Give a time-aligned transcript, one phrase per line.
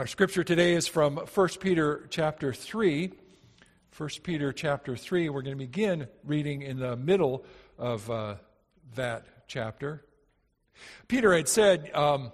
[0.00, 3.12] Our scripture today is from 1 Peter chapter 3.
[3.98, 5.28] 1 Peter chapter 3.
[5.28, 7.44] We're going to begin reading in the middle
[7.76, 8.36] of uh,
[8.94, 10.02] that chapter.
[11.06, 12.32] Peter had said, um,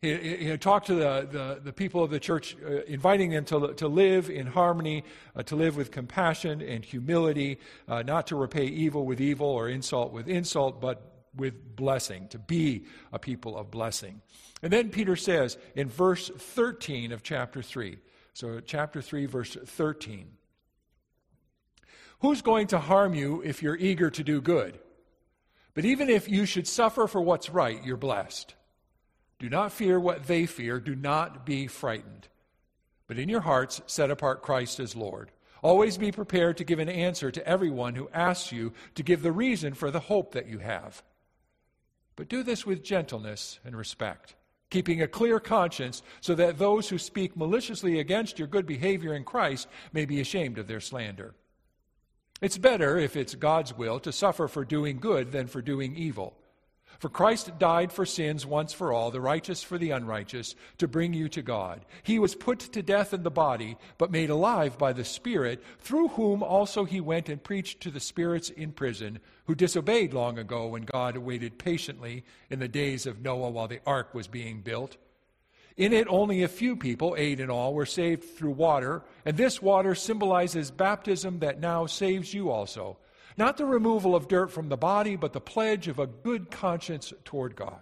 [0.00, 3.44] he, he, had talked to the, the, the, people of the church, uh, inviting them
[3.44, 5.04] to, to live in harmony,
[5.36, 7.58] uh, to live with compassion and humility,
[7.88, 12.38] uh, not to repay evil with evil or insult with insult, but with blessing, to
[12.38, 14.20] be a people of blessing.
[14.62, 17.98] And then Peter says in verse 13 of chapter 3,
[18.34, 20.28] so chapter 3, verse 13,
[22.20, 24.78] Who's going to harm you if you're eager to do good?
[25.74, 28.54] But even if you should suffer for what's right, you're blessed.
[29.38, 30.78] Do not fear what they fear.
[30.78, 32.28] Do not be frightened.
[33.08, 35.32] But in your hearts, set apart Christ as Lord.
[35.62, 39.32] Always be prepared to give an answer to everyone who asks you to give the
[39.32, 41.02] reason for the hope that you have.
[42.22, 44.36] But do this with gentleness and respect
[44.70, 49.24] keeping a clear conscience, so that those who speak maliciously against your good behavior in
[49.24, 51.34] Christ may be ashamed of their slander.
[52.40, 56.38] It's better, if it's God's will, to suffer for doing good than for doing evil.
[56.98, 61.14] For Christ died for sins once for all, the righteous for the unrighteous, to bring
[61.14, 61.84] you to God.
[62.02, 66.08] He was put to death in the body, but made alive by the Spirit, through
[66.08, 70.68] whom also he went and preached to the spirits in prison, who disobeyed long ago
[70.68, 74.96] when God waited patiently in the days of Noah while the ark was being built.
[75.76, 79.62] In it, only a few people, eight in all, were saved through water, and this
[79.62, 82.98] water symbolizes baptism that now saves you also
[83.36, 87.12] not the removal of dirt from the body, but the pledge of a good conscience
[87.24, 87.80] toward God.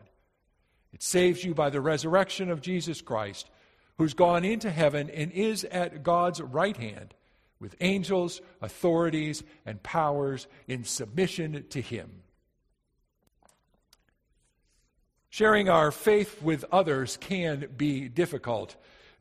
[0.93, 3.51] It saves you by the resurrection of Jesus Christ,
[3.99, 7.15] who's gone into heaven and is at God's right hand
[7.61, 12.23] with angels, authorities, and powers in submission to Him.
[15.29, 18.75] Sharing our faith with others can be difficult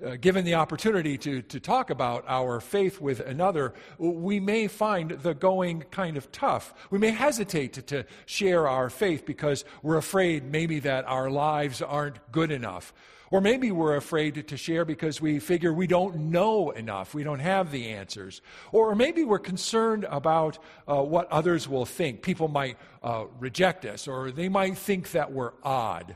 [0.05, 5.11] uh, given the opportunity to, to talk about our faith with another, we may find
[5.11, 6.73] the going kind of tough.
[6.89, 11.82] We may hesitate to, to share our faith because we're afraid maybe that our lives
[11.82, 12.93] aren't good enough.
[13.32, 17.39] Or maybe we're afraid to share because we figure we don't know enough, we don't
[17.39, 18.42] have the answers.
[18.71, 20.58] Or maybe we're concerned about
[20.88, 22.23] uh, what others will think.
[22.23, 26.15] People might uh, reject us, or they might think that we're odd.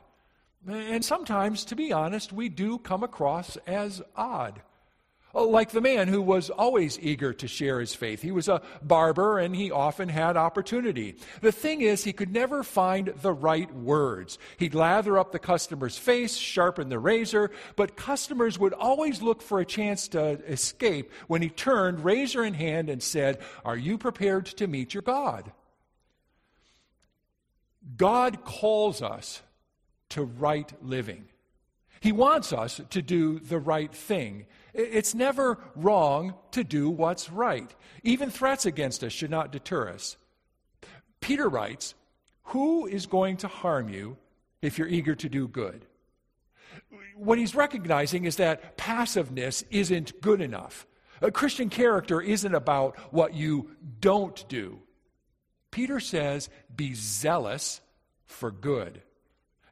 [0.67, 4.61] And sometimes, to be honest, we do come across as odd.
[5.35, 8.21] Uh, like the man who was always eager to share his faith.
[8.21, 11.15] He was a barber and he often had opportunity.
[11.41, 14.37] The thing is, he could never find the right words.
[14.57, 19.59] He'd lather up the customer's face, sharpen the razor, but customers would always look for
[19.59, 24.45] a chance to escape when he turned, razor in hand, and said, Are you prepared
[24.45, 25.51] to meet your God?
[27.97, 29.41] God calls us
[30.13, 31.25] to right living.
[31.99, 34.45] He wants us to do the right thing.
[34.73, 37.73] It's never wrong to do what's right.
[38.03, 40.17] Even threats against us should not deter us.
[41.21, 41.95] Peter writes,
[42.47, 44.17] Who is going to harm you
[44.61, 45.85] if you're eager to do good?
[47.15, 50.85] What he's recognizing is that passiveness isn't good enough.
[51.21, 54.79] A Christian character isn't about what you don't do.
[55.71, 57.79] Peter says, Be zealous
[58.25, 59.01] for good.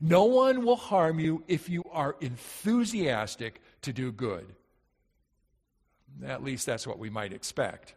[0.01, 4.47] No one will harm you if you are enthusiastic to do good.
[6.25, 7.93] At least that's what we might expect.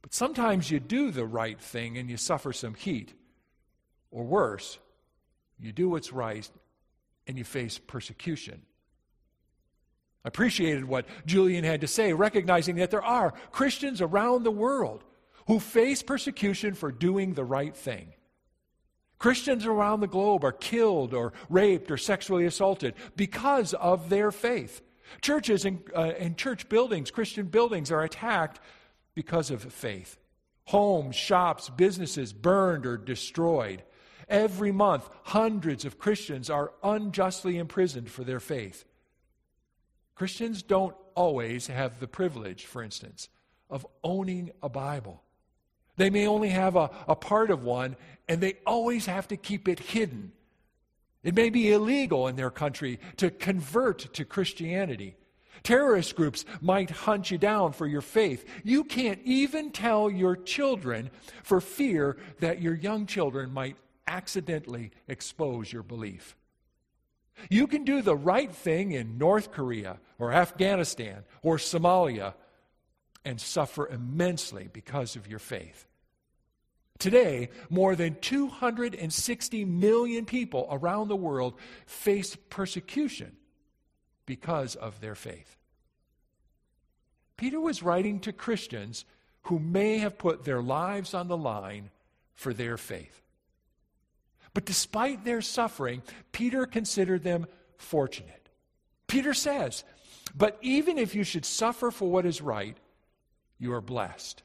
[0.00, 3.12] But sometimes you do the right thing and you suffer some heat.
[4.10, 4.78] Or worse,
[5.60, 6.48] you do what's right
[7.26, 8.62] and you face persecution.
[10.24, 15.04] I appreciated what Julian had to say, recognizing that there are Christians around the world
[15.46, 18.14] who face persecution for doing the right thing.
[19.18, 24.80] Christians around the globe are killed or raped or sexually assaulted because of their faith.
[25.20, 28.60] Churches and, uh, and church buildings, Christian buildings, are attacked
[29.14, 30.18] because of faith.
[30.66, 33.82] Homes, shops, businesses burned or destroyed.
[34.28, 38.84] Every month, hundreds of Christians are unjustly imprisoned for their faith.
[40.14, 43.28] Christians don't always have the privilege, for instance,
[43.70, 45.22] of owning a Bible.
[45.98, 47.96] They may only have a, a part of one,
[48.28, 50.32] and they always have to keep it hidden.
[51.22, 55.16] It may be illegal in their country to convert to Christianity.
[55.64, 58.48] Terrorist groups might hunt you down for your faith.
[58.62, 61.10] You can't even tell your children
[61.42, 66.36] for fear that your young children might accidentally expose your belief.
[67.50, 72.34] You can do the right thing in North Korea or Afghanistan or Somalia
[73.24, 75.87] and suffer immensely because of your faith.
[76.98, 81.54] Today, more than 260 million people around the world
[81.86, 83.36] face persecution
[84.26, 85.56] because of their faith.
[87.36, 89.04] Peter was writing to Christians
[89.42, 91.90] who may have put their lives on the line
[92.34, 93.22] for their faith.
[94.52, 96.02] But despite their suffering,
[96.32, 97.46] Peter considered them
[97.76, 98.48] fortunate.
[99.06, 99.84] Peter says,
[100.36, 102.76] But even if you should suffer for what is right,
[103.58, 104.42] you are blessed.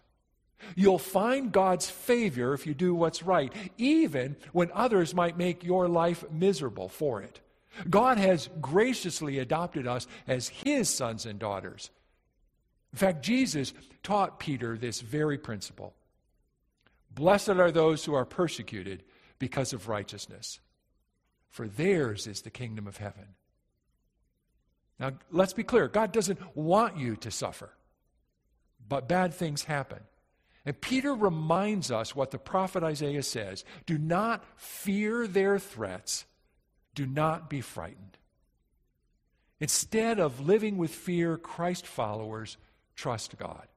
[0.76, 5.88] You'll find God's favor if you do what's right, even when others might make your
[5.88, 7.42] life miserable for it.
[7.90, 11.90] God has graciously adopted us as His sons and daughters.
[12.92, 13.74] In fact, Jesus
[14.04, 15.94] taught Peter this very principle
[17.14, 19.04] Blessed are those who are persecuted
[19.38, 20.60] because of righteousness,
[21.50, 23.36] for theirs is the kingdom of heaven.
[25.00, 27.72] Now, let's be clear God doesn't want you to suffer,
[28.88, 30.00] but bad things happen.
[30.66, 36.26] And Peter reminds us what the prophet Isaiah says do not fear their threats,
[36.96, 38.18] do not be frightened.
[39.60, 42.58] Instead of living with fear, Christ followers
[42.96, 43.68] trust God.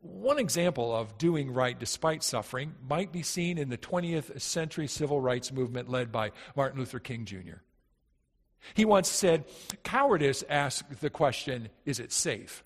[0.00, 5.20] One example of doing right despite suffering might be seen in the 20th century civil
[5.20, 7.60] rights movement led by Martin Luther King Jr.
[8.74, 9.44] He once said,
[9.84, 12.64] Cowardice asks the question, is it safe?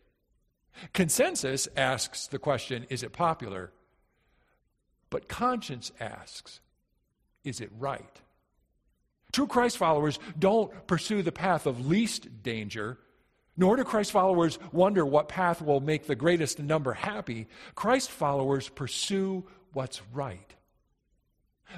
[0.93, 3.73] Consensus asks the question, is it popular?
[5.11, 6.61] But conscience asks,
[7.45, 8.21] is it right?
[9.33, 12.99] True Christ followers don't pursue the path of least danger,
[13.57, 17.47] nor do Christ followers wonder what path will make the greatest number happy.
[17.75, 20.55] Christ followers pursue what's right.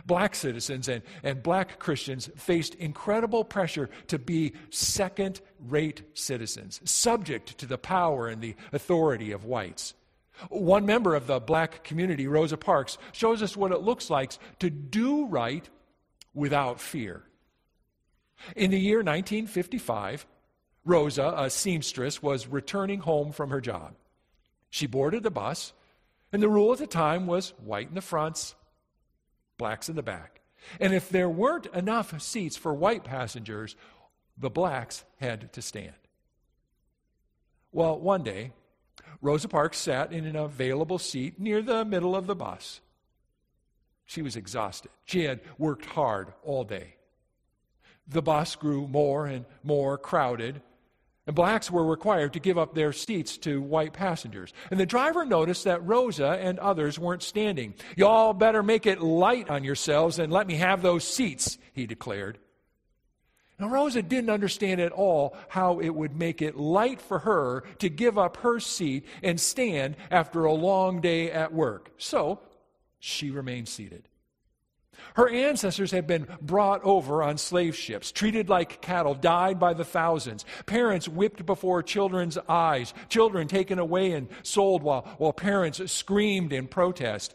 [0.04, 7.56] Black citizens and, and black Christians faced incredible pressure to be second rate citizens, subject
[7.58, 9.94] to the power and the authority of whites.
[10.50, 14.68] One member of the black community, Rosa Parks, shows us what it looks like to
[14.68, 15.66] do right
[16.34, 17.22] without fear.
[18.54, 20.26] In the year 1955,
[20.84, 23.94] Rosa, a seamstress, was returning home from her job.
[24.70, 25.72] She boarded the bus,
[26.32, 28.54] and the rule at the time was white in the fronts,
[29.58, 30.40] blacks in the back.
[30.80, 33.76] And if there weren't enough seats for white passengers,
[34.36, 35.94] the blacks had to stand.
[37.72, 38.52] Well, one day,
[39.20, 42.80] Rosa Parks sat in an available seat near the middle of the bus.
[44.04, 44.90] She was exhausted.
[45.04, 46.94] She had worked hard all day.
[48.06, 50.62] The bus grew more and more crowded,
[51.26, 54.52] and blacks were required to give up their seats to white passengers.
[54.70, 57.74] And the driver noticed that Rosa and others weren't standing.
[57.96, 62.38] Y'all better make it light on yourselves and let me have those seats, he declared.
[63.58, 67.88] Now, Rosa didn't understand at all how it would make it light for her to
[67.88, 71.90] give up her seat and stand after a long day at work.
[71.96, 72.40] So
[72.98, 74.08] she remained seated.
[75.14, 79.84] Her ancestors had been brought over on slave ships, treated like cattle, died by the
[79.84, 80.44] thousands.
[80.66, 86.66] Parents whipped before children's eyes, children taken away and sold while, while parents screamed in
[86.66, 87.34] protest.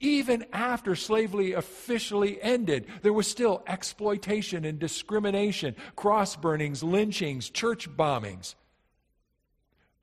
[0.00, 7.88] Even after slavery officially ended, there was still exploitation and discrimination, cross burnings, lynchings, church
[7.88, 8.56] bombings.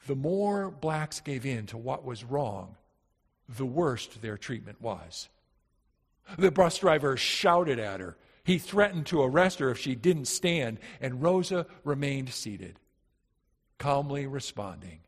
[0.07, 2.77] The more blacks gave in to what was wrong,
[3.49, 5.27] the worse their treatment was.
[6.37, 8.17] The bus driver shouted at her.
[8.43, 12.79] He threatened to arrest her if she didn't stand, and Rosa remained seated,
[13.77, 15.01] calmly responding,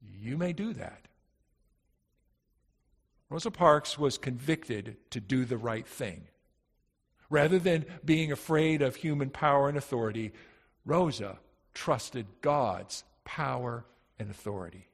[0.00, 1.08] You may do that.
[3.28, 6.28] Rosa Parks was convicted to do the right thing.
[7.30, 10.32] Rather than being afraid of human power and authority,
[10.84, 11.38] Rosa
[11.72, 13.86] trusted God's power
[14.18, 14.88] and authority.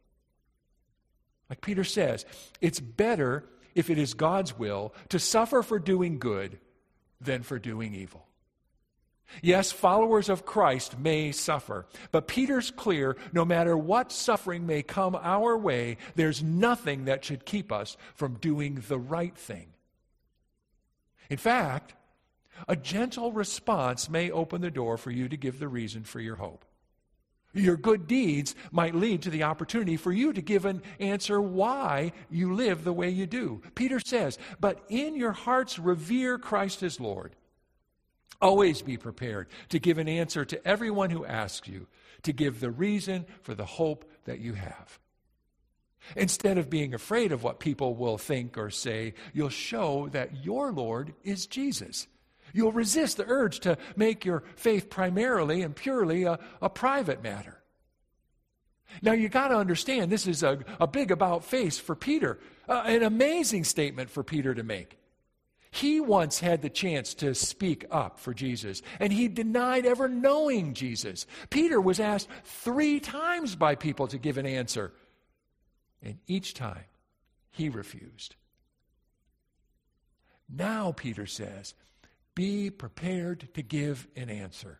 [1.50, 2.24] Like Peter says,
[2.60, 3.44] it's better
[3.74, 6.58] if it is God's will, to suffer for doing good
[7.20, 8.24] than for doing evil.
[9.42, 15.14] Yes, followers of Christ may suffer, but Peter's clear no matter what suffering may come
[15.14, 19.68] our way, there's nothing that should keep us from doing the right thing.
[21.28, 21.94] In fact,
[22.66, 26.36] a gentle response may open the door for you to give the reason for your
[26.36, 26.64] hope.
[27.58, 32.12] Your good deeds might lead to the opportunity for you to give an answer why
[32.30, 33.62] you live the way you do.
[33.74, 37.34] Peter says, But in your hearts, revere Christ as Lord.
[38.40, 41.88] Always be prepared to give an answer to everyone who asks you,
[42.22, 44.98] to give the reason for the hope that you have.
[46.16, 50.72] Instead of being afraid of what people will think or say, you'll show that your
[50.72, 52.06] Lord is Jesus.
[52.52, 57.58] You'll resist the urge to make your faith primarily and purely a, a private matter.
[59.02, 62.38] Now, you got to understand, this is a, a big about face for Peter,
[62.68, 64.98] uh, an amazing statement for Peter to make.
[65.70, 70.72] He once had the chance to speak up for Jesus, and he denied ever knowing
[70.72, 71.26] Jesus.
[71.50, 74.92] Peter was asked three times by people to give an answer,
[76.02, 76.84] and each time
[77.50, 78.36] he refused.
[80.48, 81.74] Now, Peter says,
[82.38, 84.78] be prepared to give an answer.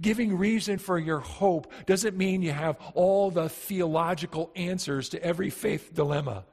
[0.00, 5.50] Giving reason for your hope doesn't mean you have all the theological answers to every
[5.50, 6.44] faith dilemma.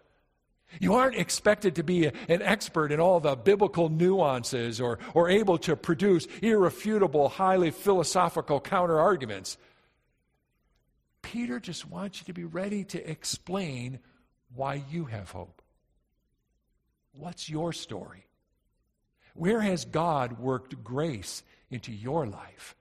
[0.80, 5.60] You aren't expected to be an expert in all the biblical nuances or, or able
[5.60, 9.60] to produce irrefutable, highly philosophical counter arguments.
[11.22, 14.00] Peter just wants you to be ready to explain
[14.56, 15.62] why you have hope.
[17.12, 18.26] What's your story?
[19.34, 22.76] Where has God worked grace into your life?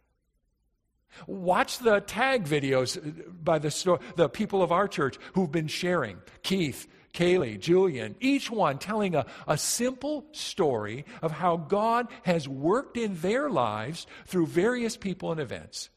[1.27, 2.99] Watch the tag videos
[3.43, 6.19] by the, the people of our church who've been sharing.
[6.43, 12.97] Keith, Kaylee, Julian, each one telling a, a simple story of how God has worked
[12.97, 15.91] in their lives through various people and events.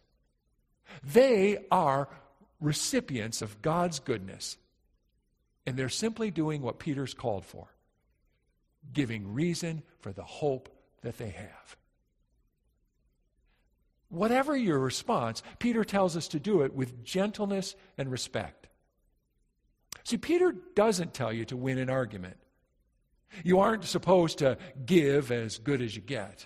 [1.04, 2.10] They are
[2.60, 4.58] recipients of God's goodness,
[5.66, 7.75] and they're simply doing what Peter's called for
[8.94, 10.70] giving reason for the hope
[11.02, 11.78] that they have.
[14.10, 18.68] Whatever your response, Peter tells us to do it with gentleness and respect.
[20.04, 22.38] See, Peter doesn't tell you to win an argument.
[23.44, 26.46] You aren't supposed to give as good as you get.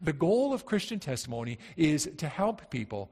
[0.00, 3.10] The goal of Christian testimony is to help people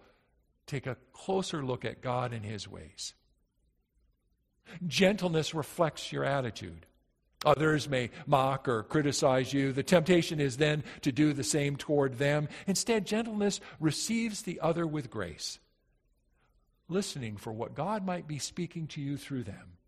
[0.67, 3.15] take a closer look at God and His ways.
[4.87, 6.87] Gentleness reflects your attitude.
[7.45, 9.73] Others may mock or criticize you.
[9.73, 12.49] The temptation is then to do the same toward them.
[12.67, 15.61] Instead, gentleness receives the other with grace,
[16.89, 19.79] listening for what God might be speaking to you through them.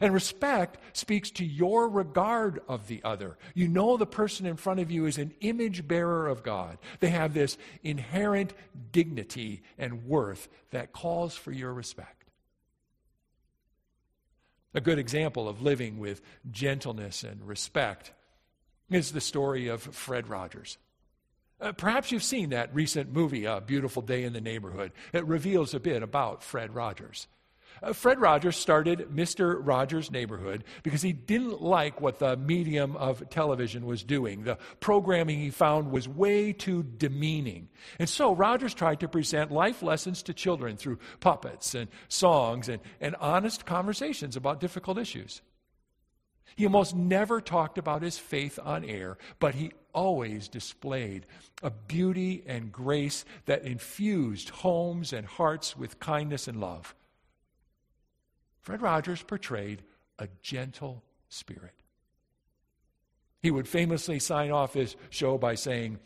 [0.00, 3.38] And respect speaks to your regard of the other.
[3.54, 6.78] You know the person in front of you is an image bearer of God.
[7.00, 8.54] They have this inherent
[8.92, 12.23] dignity and worth that calls for your respect.
[14.74, 18.12] A good example of living with gentleness and respect
[18.90, 20.78] is the story of Fred Rogers.
[21.60, 24.92] Uh, perhaps you've seen that recent movie, A Beautiful Day in the Neighborhood.
[25.12, 27.28] It reveals a bit about Fred Rogers.
[27.82, 29.58] Uh, Fred Rogers started Mr.
[29.60, 34.44] Rogers' Neighborhood because he didn't like what the medium of television was doing.
[34.44, 37.68] The programming he found was way too demeaning.
[37.98, 42.80] And so Rogers tried to present life lessons to children through puppets and songs and,
[43.00, 45.42] and honest conversations about difficult issues.
[46.56, 51.26] He almost never talked about his faith on air, but he always displayed
[51.62, 56.94] a beauty and grace that infused homes and hearts with kindness and love.
[58.64, 59.82] Fred Rogers portrayed
[60.18, 61.74] a gentle spirit.
[63.42, 65.98] He would famously sign off his show by saying,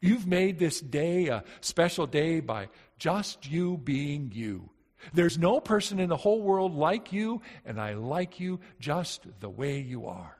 [0.00, 4.70] You've made this day a special day by just you being you.
[5.12, 9.50] There's no person in the whole world like you, and I like you just the
[9.50, 10.38] way you are.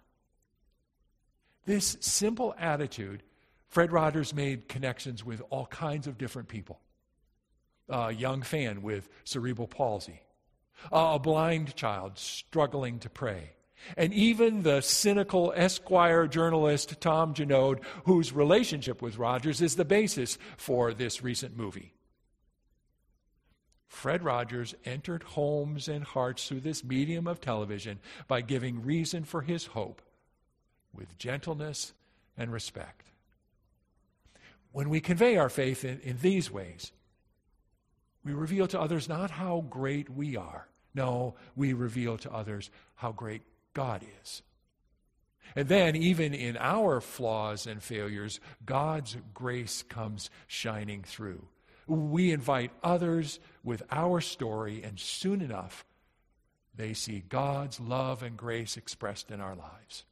[1.67, 3.23] This simple attitude,
[3.69, 6.81] Fred Rogers made connections with all kinds of different people.
[7.91, 10.23] A young fan with cerebral palsy,
[10.93, 13.51] a blind child struggling to pray.
[13.97, 20.39] And even the cynical Esquire journalist Tom Junod, whose relationship with Rogers is the basis
[20.57, 21.95] for this recent movie.
[23.89, 29.43] Fred Rogers entered homes and hearts through this medium of television by giving reason for
[29.43, 30.01] his hope
[30.95, 31.93] with gentleness
[32.37, 33.11] and respect.
[34.73, 36.93] When we convey our faith in, in these ways,
[38.25, 40.70] we reveal to others not how great we are.
[40.95, 43.43] No, we reveal to others how great
[43.75, 44.43] God is.
[45.57, 51.47] And then, even in our flaws and failures, God's grace comes shining through.
[51.87, 55.85] We invite others with our story, and soon enough,
[56.77, 60.05] they see God's love and grace expressed in our lives.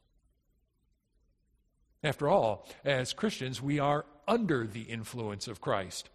[2.03, 6.09] After all, as Christians, we are under the influence of Christ.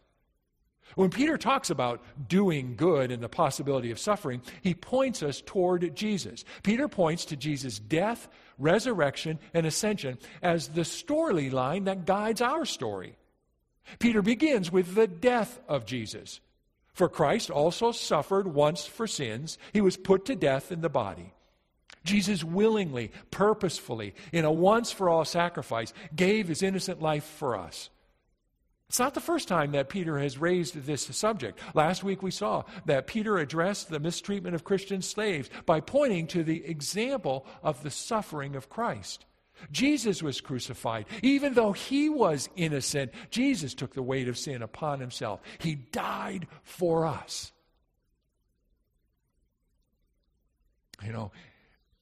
[0.94, 5.96] When Peter talks about doing good and the possibility of suffering, he points us toward
[5.96, 6.44] Jesus.
[6.62, 13.16] Peter points to Jesus' death, resurrection, and ascension as the storyline that guides our story.
[13.98, 16.40] Peter begins with the death of Jesus.
[16.92, 21.32] For Christ also suffered once for sins, he was put to death in the body.
[22.04, 27.90] Jesus willingly, purposefully, in a once for all sacrifice, gave his innocent life for us.
[28.94, 31.58] It's not the first time that Peter has raised this subject.
[31.74, 36.44] Last week we saw that Peter addressed the mistreatment of Christian slaves by pointing to
[36.44, 39.24] the example of the suffering of Christ.
[39.72, 41.06] Jesus was crucified.
[41.22, 45.40] Even though he was innocent, Jesus took the weight of sin upon himself.
[45.58, 47.50] He died for us.
[51.04, 51.32] You know,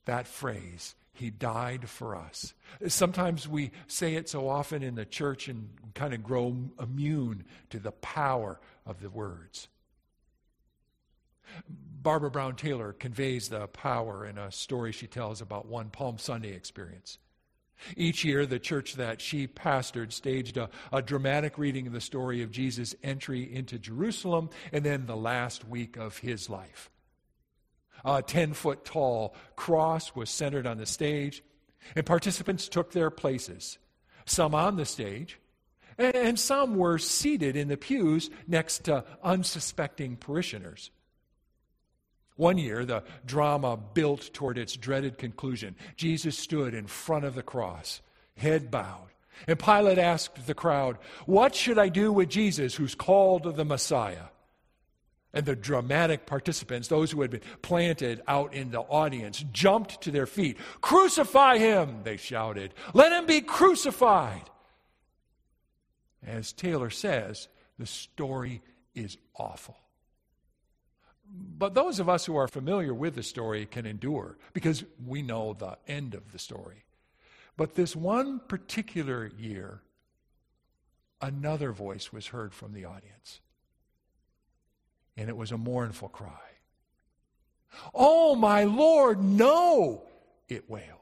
[0.05, 2.55] that phrase, he died for us.
[2.89, 7.79] Sometimes we say it so often in the church and kind of grow immune to
[7.79, 9.69] the power of the words.
[11.69, 16.53] Barbara Brown Taylor conveys the power in a story she tells about one Palm Sunday
[16.53, 17.19] experience.
[17.97, 22.43] Each year, the church that she pastored staged a, a, dramatic reading of the story
[22.43, 26.92] of Jesus' entry into Jerusalem and then the last week of his life.
[28.05, 31.43] A 10 foot tall cross was centered on the stage,
[31.95, 33.79] and participants took their places,
[34.25, 35.39] some on the stage,
[35.99, 40.91] and some were seated in the pews next to unsuspecting parishioners.
[42.37, 45.77] One year, the drama built toward its dreaded conclusion.
[45.97, 48.01] Jesus stood in front of the cross,
[48.37, 49.09] head bowed.
[49.47, 54.27] And Pilate asked the crowd, What should I do with Jesus who's called the Messiah?
[55.35, 60.11] And the dramatic participants, those who had been planted out in the audience, jumped to
[60.11, 60.59] their feet.
[60.81, 62.75] Crucify him, they shouted.
[62.93, 64.51] Let him be crucified.
[66.27, 67.49] As Taylor says,
[67.79, 68.61] the story
[68.95, 69.77] is awful.
[71.35, 75.55] But those of us who are familiar with the story can endure because we know
[75.55, 76.85] the end of the story.
[77.57, 79.81] But this one particular year,
[81.21, 83.41] another voice was heard from the audience.
[85.17, 86.31] And it was a mournful cry.
[87.95, 90.05] Oh, my Lord, no,
[90.49, 90.99] it wailed.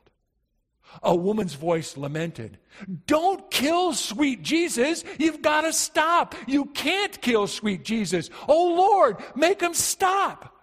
[1.03, 2.59] A woman's voice lamented,
[3.07, 5.05] Don't kill sweet Jesus.
[5.19, 6.35] You've got to stop.
[6.47, 8.29] You can't kill sweet Jesus.
[8.49, 10.60] Oh Lord, make him stop.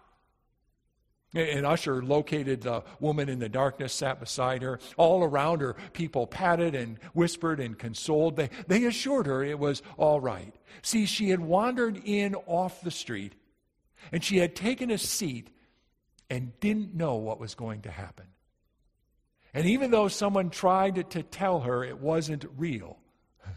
[1.34, 4.80] An usher located the woman in the darkness, sat beside her.
[4.96, 8.38] All around her, people patted and whispered and consoled.
[8.38, 10.56] They, they assured her it was all right.
[10.82, 13.36] See, she had wandered in off the street,
[14.12, 15.50] and she had taken a seat
[16.30, 18.26] and didn't know what was going to happen.
[19.54, 22.98] And even though someone tried to tell her it wasn't real,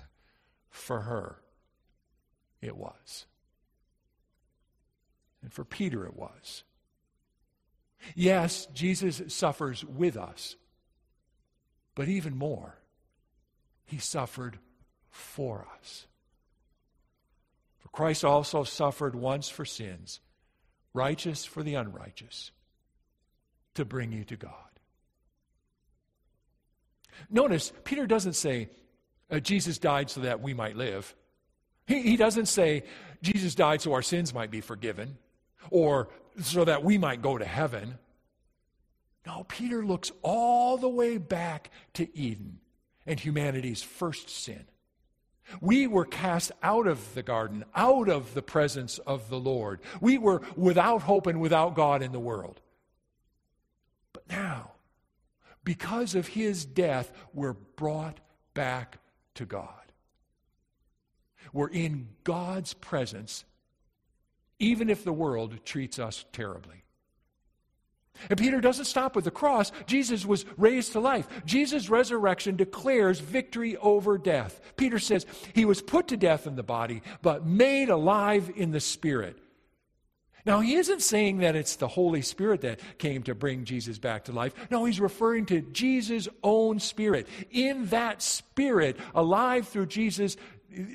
[0.70, 1.36] for her,
[2.60, 3.26] it was.
[5.42, 6.64] And for Peter, it was.
[8.14, 10.56] Yes, Jesus suffers with us,
[11.94, 12.78] but even more,
[13.84, 14.58] he suffered
[15.10, 16.06] for us.
[17.78, 20.20] For Christ also suffered once for sins,
[20.94, 22.52] righteous for the unrighteous,
[23.74, 24.52] to bring you to God.
[27.28, 28.70] Notice, Peter doesn't say,
[29.30, 31.14] uh, Jesus died so that we might live.
[31.86, 32.84] He, he doesn't say,
[33.22, 35.18] Jesus died so our sins might be forgiven
[35.70, 36.08] or
[36.40, 37.98] so that we might go to heaven.
[39.26, 42.60] No, Peter looks all the way back to Eden
[43.06, 44.64] and humanity's first sin.
[45.60, 49.80] We were cast out of the garden, out of the presence of the Lord.
[50.00, 52.60] We were without hope and without God in the world.
[54.12, 54.72] But now,
[55.64, 58.20] because of his death, we're brought
[58.54, 58.98] back
[59.34, 59.68] to God.
[61.52, 63.44] We're in God's presence,
[64.60, 66.84] even if the world treats us terribly.
[68.28, 69.72] And Peter doesn't stop with the cross.
[69.86, 71.26] Jesus was raised to life.
[71.46, 74.60] Jesus' resurrection declares victory over death.
[74.76, 78.80] Peter says he was put to death in the body, but made alive in the
[78.80, 79.38] spirit.
[80.46, 84.24] Now, he isn't saying that it's the Holy Spirit that came to bring Jesus back
[84.24, 84.54] to life.
[84.70, 87.28] No, he's referring to Jesus' own spirit.
[87.50, 90.36] In that spirit, alive through Jesus,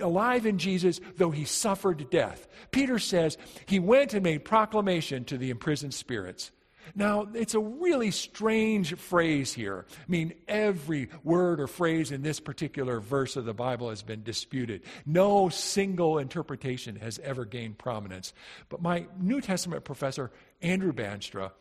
[0.02, 2.48] alive in Jesus, though he suffered death.
[2.72, 6.52] Peter says he went and made proclamation to the imprisoned spirits.
[6.94, 9.86] Now, it's a really strange phrase here.
[9.90, 14.22] I mean, every word or phrase in this particular verse of the Bible has been
[14.22, 14.84] disputed.
[15.06, 18.34] No single interpretation has ever gained prominence.
[18.70, 21.52] But my New Testament professor, Andrew Bandstra,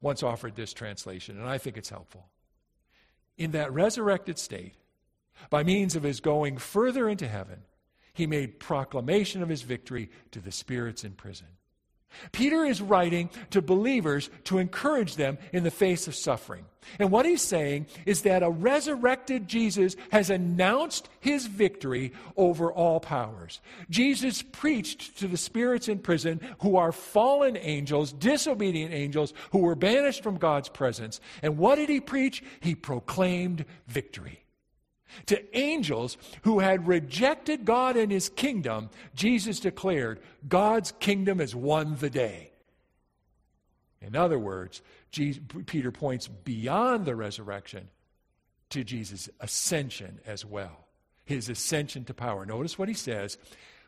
[0.00, 2.26] once offered this translation, and I think it's helpful.
[3.38, 4.74] In that resurrected state,
[5.50, 7.62] by means of his going further into heaven,
[8.12, 11.46] he made proclamation of his victory to the spirits in prison.
[12.32, 16.64] Peter is writing to believers to encourage them in the face of suffering.
[16.98, 22.98] And what he's saying is that a resurrected Jesus has announced his victory over all
[22.98, 23.60] powers.
[23.90, 29.74] Jesus preached to the spirits in prison who are fallen angels, disobedient angels, who were
[29.74, 31.20] banished from God's presence.
[31.42, 32.42] And what did he preach?
[32.60, 34.40] He proclaimed victory.
[35.26, 41.96] To angels who had rejected God and his kingdom, Jesus declared, God's kingdom has won
[41.96, 42.52] the day.
[44.00, 47.88] In other words, Jesus, Peter points beyond the resurrection
[48.70, 50.86] to Jesus' ascension as well,
[51.24, 52.46] his ascension to power.
[52.46, 53.38] Notice what he says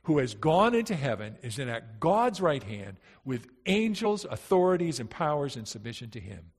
[0.05, 5.11] who has gone into heaven is in at God's right hand with angels, authorities, and
[5.11, 6.53] powers in submission to him.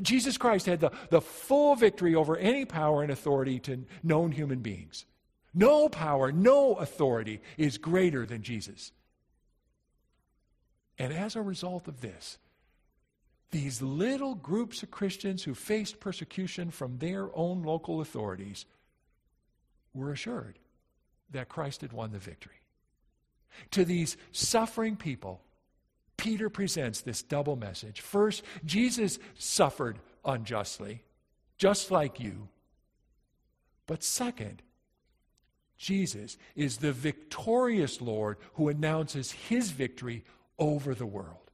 [0.00, 4.60] Jesus Christ had the, the full victory over any power and authority to known human
[4.60, 5.06] beings.
[5.52, 8.92] No power, no authority is greater than Jesus.
[10.98, 12.38] And as a result of this,
[13.50, 18.64] these little groups of Christians who faced persecution from their own local authorities
[19.92, 20.58] were assured
[21.32, 22.54] that Christ had won the victory.
[23.72, 25.40] To these suffering people,
[26.20, 28.02] Peter presents this double message.
[28.02, 31.02] First, Jesus suffered unjustly,
[31.56, 32.48] just like you.
[33.86, 34.60] But second,
[35.78, 40.22] Jesus is the victorious Lord who announces his victory
[40.58, 41.50] over the world.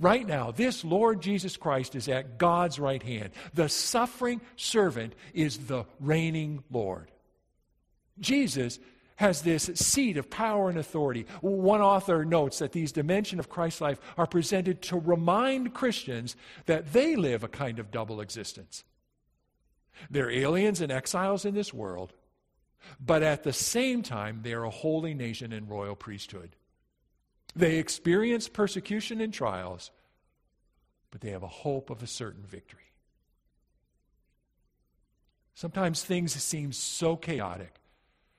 [0.00, 3.30] Right now, this Lord Jesus Christ is at God's right hand.
[3.54, 7.12] The suffering servant is the reigning Lord.
[8.18, 8.80] Jesus
[9.18, 11.26] has this seat of power and authority.
[11.40, 16.92] One author notes that these dimensions of Christ's life are presented to remind Christians that
[16.92, 18.84] they live a kind of double existence.
[20.08, 22.12] They're aliens and exiles in this world,
[23.04, 26.54] but at the same time, they are a holy nation and royal priesthood.
[27.56, 29.90] They experience persecution and trials,
[31.10, 32.82] but they have a hope of a certain victory.
[35.54, 37.74] Sometimes things seem so chaotic,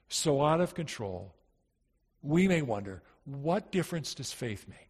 [0.09, 1.33] so out of control,
[2.21, 4.89] we may wonder what difference does faith make?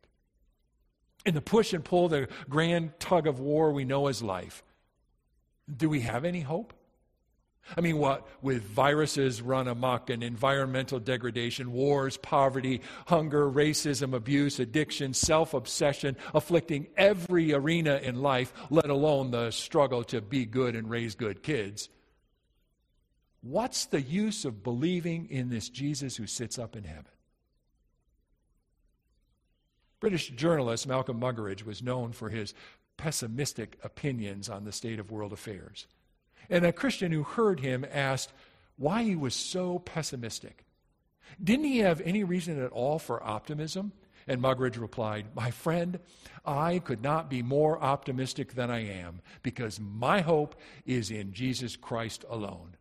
[1.25, 4.63] In the push and pull, the grand tug of war we know as life,
[5.75, 6.73] do we have any hope?
[7.77, 14.59] I mean, what with viruses run amok and environmental degradation, wars, poverty, hunger, racism, abuse,
[14.59, 20.75] addiction, self obsession, afflicting every arena in life, let alone the struggle to be good
[20.75, 21.89] and raise good kids.
[23.41, 27.05] What's the use of believing in this Jesus who sits up in heaven?
[29.99, 32.53] British journalist Malcolm Muggeridge was known for his
[32.97, 35.87] pessimistic opinions on the state of world affairs.
[36.49, 38.33] And a Christian who heard him asked
[38.77, 40.65] why he was so pessimistic.
[41.41, 43.91] Didn't he have any reason at all for optimism?
[44.27, 45.99] And Muggeridge replied, My friend,
[46.45, 51.75] I could not be more optimistic than I am because my hope is in Jesus
[51.75, 52.75] Christ alone.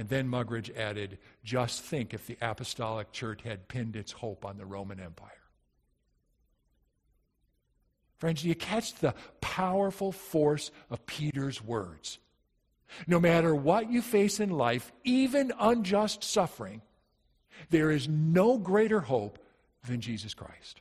[0.00, 4.56] And then Muggeridge added, Just think if the apostolic church had pinned its hope on
[4.56, 5.28] the Roman Empire.
[8.16, 12.18] Friends, do you catch the powerful force of Peter's words?
[13.06, 16.80] No matter what you face in life, even unjust suffering,
[17.68, 19.38] there is no greater hope
[19.86, 20.80] than Jesus Christ.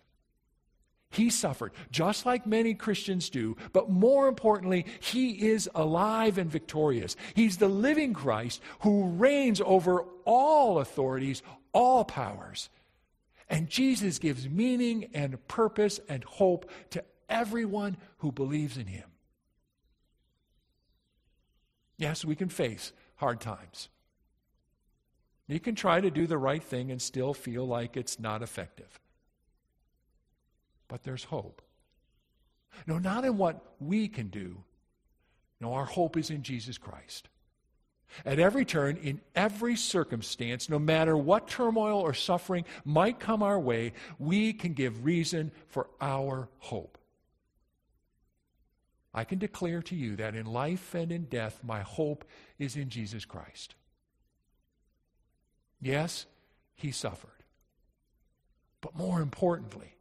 [1.11, 7.15] He suffered, just like many Christians do, but more importantly, he is alive and victorious.
[7.33, 11.41] He's the living Christ who reigns over all authorities,
[11.73, 12.69] all powers.
[13.49, 19.09] And Jesus gives meaning and purpose and hope to everyone who believes in him.
[21.97, 23.89] Yes, we can face hard times.
[25.47, 28.99] You can try to do the right thing and still feel like it's not effective.
[30.89, 31.61] But there's hope.
[32.85, 34.63] No, not in what we can do.
[35.61, 37.29] No, our hope is in Jesus Christ.
[38.25, 43.59] At every turn, in every circumstance, no matter what turmoil or suffering might come our
[43.59, 46.97] way, we can give reason for our hope.
[49.13, 52.25] I can declare to you that in life and in death, my hope
[52.57, 53.75] is in Jesus Christ.
[55.81, 56.25] Yes,
[56.75, 57.29] he suffered.
[58.81, 59.95] But more importantly,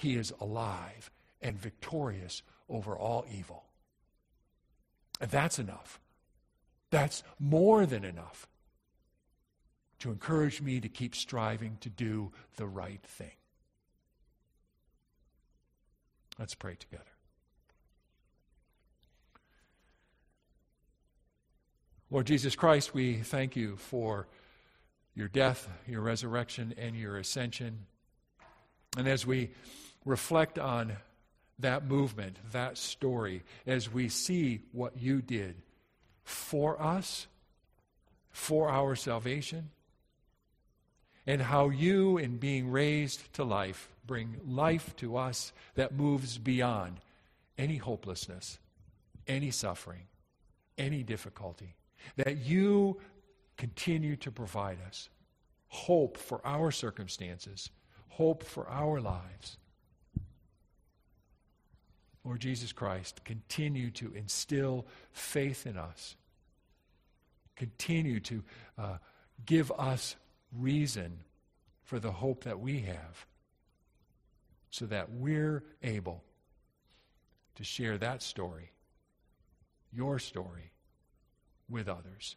[0.00, 1.10] he is alive
[1.42, 3.64] and victorious over all evil.
[5.20, 6.00] And that's enough.
[6.88, 8.48] That's more than enough
[9.98, 13.32] to encourage me to keep striving to do the right thing.
[16.38, 17.04] Let's pray together.
[22.10, 24.26] Lord Jesus Christ, we thank you for
[25.14, 27.80] your death, your resurrection, and your ascension.
[28.96, 29.50] And as we
[30.04, 30.96] reflect on
[31.58, 35.56] that movement, that story, as we see what you did
[36.24, 37.26] for us,
[38.30, 39.70] for our salvation,
[41.26, 46.98] and how you, in being raised to life, bring life to us that moves beyond
[47.58, 48.58] any hopelessness,
[49.28, 50.06] any suffering,
[50.78, 51.74] any difficulty
[52.16, 52.98] that you
[53.56, 55.10] continue to provide us
[55.68, 57.70] hope for our circumstances,
[58.08, 59.56] hope for our lives.
[62.24, 66.16] Lord Jesus Christ, continue to instill faith in us.
[67.56, 68.42] Continue to
[68.78, 68.98] uh,
[69.46, 70.16] give us
[70.56, 71.20] reason
[71.84, 73.26] for the hope that we have
[74.70, 76.22] so that we're able
[77.56, 78.70] to share that story,
[79.92, 80.72] your story,
[81.68, 82.36] with others.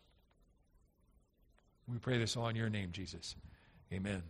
[1.88, 3.36] We pray this all in your name, Jesus.
[3.92, 4.24] Amen.